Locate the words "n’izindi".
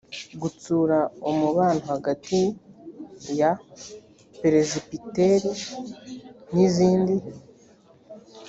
6.53-7.13